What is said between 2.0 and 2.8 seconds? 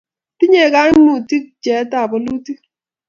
bolutik